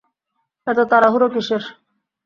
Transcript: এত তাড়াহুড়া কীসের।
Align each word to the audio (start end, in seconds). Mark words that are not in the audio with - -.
এত 0.67 0.79
তাড়াহুড়া 0.91 1.27
কীসের। 1.33 1.63